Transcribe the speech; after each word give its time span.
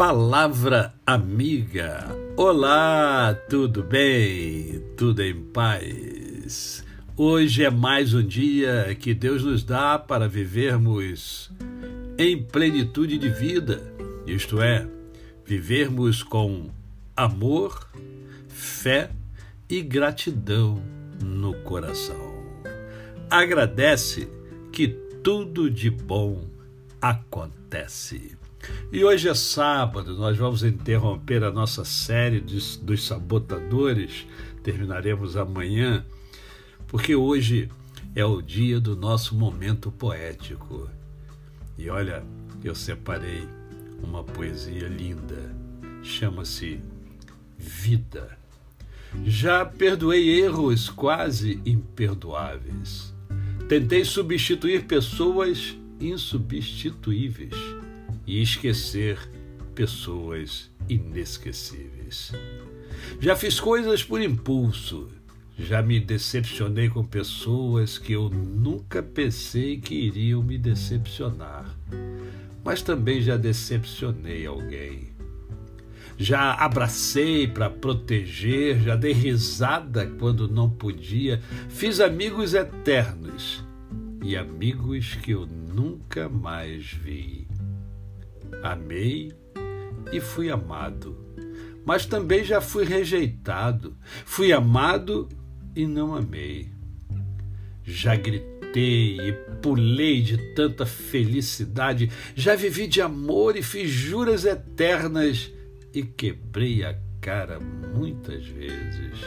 Palavra 0.00 0.94
amiga. 1.04 2.08
Olá, 2.34 3.34
tudo 3.50 3.82
bem? 3.82 4.82
Tudo 4.96 5.22
em 5.22 5.38
paz? 5.38 6.82
Hoje 7.14 7.64
é 7.64 7.70
mais 7.70 8.14
um 8.14 8.22
dia 8.22 8.96
que 8.98 9.12
Deus 9.12 9.44
nos 9.44 9.62
dá 9.62 9.98
para 9.98 10.26
vivermos 10.26 11.52
em 12.16 12.42
plenitude 12.42 13.18
de 13.18 13.28
vida, 13.28 13.92
isto 14.26 14.62
é, 14.62 14.88
vivermos 15.44 16.22
com 16.22 16.70
amor, 17.14 17.86
fé 18.48 19.10
e 19.68 19.82
gratidão 19.82 20.82
no 21.22 21.52
coração. 21.56 22.42
Agradece 23.28 24.26
que 24.72 24.88
tudo 25.22 25.70
de 25.70 25.90
bom 25.90 26.48
acontece. 27.02 28.39
E 28.92 29.04
hoje 29.04 29.28
é 29.28 29.34
sábado, 29.34 30.16
nós 30.16 30.36
vamos 30.36 30.62
interromper 30.62 31.44
a 31.44 31.50
nossa 31.50 31.84
série 31.84 32.40
dos, 32.40 32.76
dos 32.76 33.06
sabotadores, 33.06 34.26
terminaremos 34.62 35.36
amanhã, 35.36 36.04
porque 36.88 37.14
hoje 37.14 37.70
é 38.14 38.24
o 38.24 38.42
dia 38.42 38.80
do 38.80 38.96
nosso 38.96 39.34
momento 39.34 39.92
poético. 39.92 40.90
E 41.78 41.88
olha, 41.88 42.24
eu 42.64 42.74
separei 42.74 43.46
uma 44.02 44.24
poesia 44.24 44.88
linda, 44.88 45.54
chama-se 46.02 46.80
Vida. 47.56 48.38
Já 49.24 49.64
perdoei 49.64 50.40
erros 50.40 50.88
quase 50.88 51.60
imperdoáveis. 51.64 53.14
Tentei 53.68 54.04
substituir 54.04 54.84
pessoas 54.84 55.76
insubstituíveis 56.00 57.54
e 58.30 58.40
esquecer 58.40 59.18
pessoas 59.74 60.70
inesquecíveis. 60.88 62.30
Já 63.18 63.34
fiz 63.34 63.58
coisas 63.58 64.04
por 64.04 64.22
impulso, 64.22 65.08
já 65.58 65.82
me 65.82 65.98
decepcionei 65.98 66.88
com 66.88 67.04
pessoas 67.04 67.98
que 67.98 68.12
eu 68.12 68.30
nunca 68.30 69.02
pensei 69.02 69.80
que 69.80 69.96
iriam 69.96 70.44
me 70.44 70.56
decepcionar, 70.56 71.76
mas 72.64 72.82
também 72.82 73.20
já 73.20 73.36
decepcionei 73.36 74.46
alguém. 74.46 75.10
Já 76.16 76.54
abracei 76.54 77.48
para 77.48 77.68
proteger, 77.68 78.80
já 78.80 78.94
dei 78.94 79.12
risada 79.12 80.06
quando 80.06 80.46
não 80.46 80.70
podia, 80.70 81.40
fiz 81.68 81.98
amigos 81.98 82.54
eternos 82.54 83.64
e 84.22 84.36
amigos 84.36 85.16
que 85.16 85.32
eu 85.32 85.46
nunca 85.46 86.28
mais 86.28 86.92
vi. 86.92 87.49
Amei 88.62 89.32
e 90.12 90.20
fui 90.20 90.50
amado, 90.50 91.16
mas 91.84 92.06
também 92.06 92.44
já 92.44 92.60
fui 92.60 92.84
rejeitado. 92.84 93.96
Fui 94.24 94.52
amado 94.52 95.28
e 95.74 95.86
não 95.86 96.14
amei. 96.14 96.72
Já 97.84 98.14
gritei 98.16 99.18
e 99.20 99.32
pulei 99.62 100.22
de 100.22 100.36
tanta 100.54 100.86
felicidade, 100.86 102.10
já 102.34 102.54
vivi 102.54 102.86
de 102.86 103.00
amor 103.00 103.56
e 103.56 103.62
fiz 103.62 103.90
juras 103.90 104.44
eternas 104.44 105.52
e 105.92 106.02
quebrei 106.02 106.84
a 106.84 106.96
cara 107.20 107.58
muitas 107.60 108.46
vezes. 108.46 109.18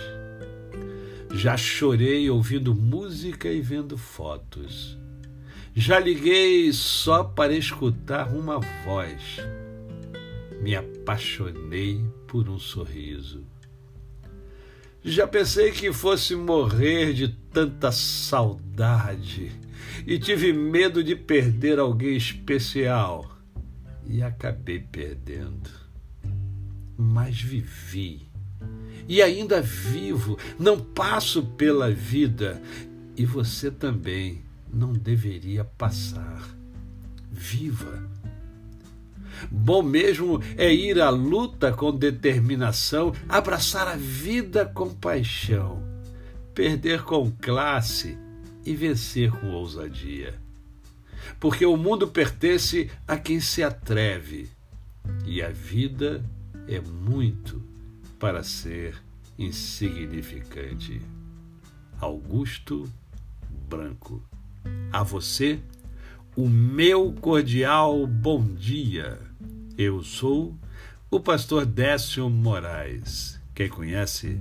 Já 1.34 1.58
chorei 1.58 2.30
ouvindo 2.30 2.76
música 2.76 3.50
e 3.50 3.60
vendo 3.60 3.98
fotos. 3.98 5.03
Já 5.76 6.00
liguei 6.00 6.72
só 6.72 7.24
para 7.24 7.56
escutar 7.56 8.32
uma 8.32 8.60
voz. 8.86 9.38
Me 10.62 10.76
apaixonei 10.76 12.06
por 12.28 12.48
um 12.48 12.60
sorriso. 12.60 13.44
Já 15.04 15.28
pensei 15.28 15.72
que 15.72 15.92
fosse 15.92 16.36
morrer 16.36 17.14
de 17.14 17.28
tanta 17.28 17.92
saudade 17.92 19.52
e 20.06 20.20
tive 20.20 20.54
medo 20.54 21.04
de 21.04 21.16
perder 21.16 21.80
alguém 21.80 22.16
especial 22.16 23.36
e 24.06 24.22
acabei 24.22 24.80
perdendo. 24.80 25.72
Mas 26.96 27.42
vivi 27.42 28.32
e 29.08 29.22
ainda 29.22 29.60
vivo, 29.60 30.38
não 30.58 30.80
passo 30.80 31.44
pela 31.44 31.90
vida 31.92 32.62
e 33.18 33.26
você 33.26 33.70
também 33.70 34.44
não 34.74 34.92
deveria 34.92 35.64
passar. 35.64 36.44
Viva! 37.32 38.10
Bom 39.52 39.84
mesmo 39.84 40.42
é 40.58 40.74
ir 40.74 41.00
à 41.02 41.10
luta 41.10 41.72
com 41.72 41.96
determinação, 41.96 43.14
abraçar 43.28 43.88
a 43.88 43.96
vida 43.96 44.66
com 44.66 44.90
paixão, 44.90 45.84
perder 46.54 47.04
com 47.04 47.32
classe 47.32 48.18
e 48.66 48.76
vencer 48.76 49.32
com 49.32 49.52
ousadia. 49.52 50.40
Porque 51.40 51.66
o 51.66 51.76
mundo 51.76 52.08
pertence 52.08 52.90
a 53.08 53.18
quem 53.18 53.40
se 53.40 53.64
atreve 53.64 54.50
e 55.26 55.42
a 55.42 55.50
vida 55.50 56.24
é 56.68 56.80
muito 56.80 57.62
para 58.20 58.44
ser 58.44 59.02
insignificante. 59.38 61.02
Augusto 62.00 62.90
Branco 63.70 64.24
a 64.94 65.02
você 65.02 65.60
o 66.36 66.48
meu 66.48 67.12
cordial 67.14 68.06
bom 68.06 68.46
dia. 68.46 69.20
Eu 69.76 70.04
sou 70.04 70.56
o 71.10 71.20
pastor 71.20 71.66
Décio 71.66 72.30
Moraes. 72.30 73.42
Quem 73.56 73.68
conhece, 73.68 74.40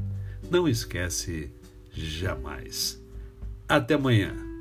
não 0.50 0.68
esquece 0.68 1.50
jamais. 1.90 3.02
Até 3.66 3.94
amanhã. 3.94 4.51